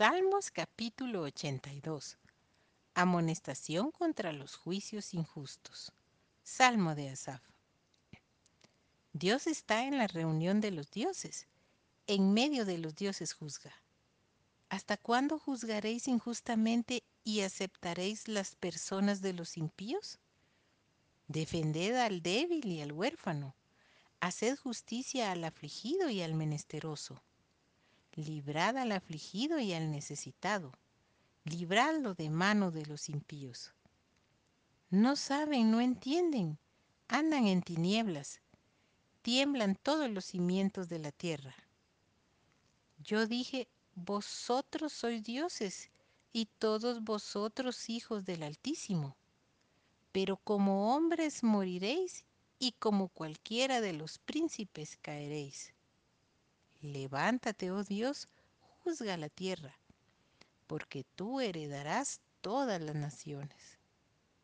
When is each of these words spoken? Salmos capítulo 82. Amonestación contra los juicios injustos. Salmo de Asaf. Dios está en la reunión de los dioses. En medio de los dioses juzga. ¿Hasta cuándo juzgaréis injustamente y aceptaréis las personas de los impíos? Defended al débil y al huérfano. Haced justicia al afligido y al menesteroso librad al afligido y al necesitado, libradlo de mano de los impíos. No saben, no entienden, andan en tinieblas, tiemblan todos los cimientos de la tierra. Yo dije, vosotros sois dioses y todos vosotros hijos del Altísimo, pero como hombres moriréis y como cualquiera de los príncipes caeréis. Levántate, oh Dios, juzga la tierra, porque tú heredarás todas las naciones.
Salmos 0.00 0.50
capítulo 0.50 1.24
82. 1.24 2.16
Amonestación 2.94 3.90
contra 3.90 4.32
los 4.32 4.56
juicios 4.56 5.12
injustos. 5.12 5.92
Salmo 6.42 6.94
de 6.94 7.10
Asaf. 7.10 7.42
Dios 9.12 9.46
está 9.46 9.84
en 9.84 9.98
la 9.98 10.06
reunión 10.06 10.62
de 10.62 10.70
los 10.70 10.90
dioses. 10.90 11.48
En 12.06 12.32
medio 12.32 12.64
de 12.64 12.78
los 12.78 12.96
dioses 12.96 13.34
juzga. 13.34 13.74
¿Hasta 14.70 14.96
cuándo 14.96 15.38
juzgaréis 15.38 16.08
injustamente 16.08 17.02
y 17.22 17.42
aceptaréis 17.42 18.26
las 18.26 18.56
personas 18.56 19.20
de 19.20 19.34
los 19.34 19.58
impíos? 19.58 20.18
Defended 21.28 21.96
al 21.96 22.22
débil 22.22 22.64
y 22.64 22.80
al 22.80 22.92
huérfano. 22.92 23.54
Haced 24.20 24.56
justicia 24.56 25.30
al 25.30 25.44
afligido 25.44 26.08
y 26.08 26.22
al 26.22 26.32
menesteroso 26.32 27.22
librad 28.24 28.76
al 28.76 28.92
afligido 28.92 29.58
y 29.58 29.72
al 29.72 29.90
necesitado, 29.90 30.72
libradlo 31.44 32.14
de 32.14 32.30
mano 32.30 32.70
de 32.70 32.86
los 32.86 33.08
impíos. 33.08 33.74
No 34.90 35.16
saben, 35.16 35.70
no 35.70 35.80
entienden, 35.80 36.58
andan 37.08 37.46
en 37.46 37.62
tinieblas, 37.62 38.40
tiemblan 39.22 39.76
todos 39.76 40.10
los 40.10 40.24
cimientos 40.26 40.88
de 40.88 40.98
la 40.98 41.12
tierra. 41.12 41.54
Yo 42.98 43.26
dije, 43.26 43.68
vosotros 43.94 44.92
sois 44.92 45.22
dioses 45.22 45.90
y 46.32 46.46
todos 46.58 47.02
vosotros 47.02 47.88
hijos 47.88 48.24
del 48.24 48.42
Altísimo, 48.42 49.16
pero 50.12 50.36
como 50.36 50.94
hombres 50.94 51.42
moriréis 51.42 52.24
y 52.58 52.72
como 52.72 53.08
cualquiera 53.08 53.80
de 53.80 53.92
los 53.92 54.18
príncipes 54.18 54.96
caeréis. 55.00 55.72
Levántate, 56.80 57.70
oh 57.70 57.84
Dios, 57.84 58.28
juzga 58.78 59.16
la 59.16 59.28
tierra, 59.28 59.78
porque 60.66 61.04
tú 61.14 61.40
heredarás 61.40 62.20
todas 62.40 62.80
las 62.80 62.94
naciones. 62.94 63.79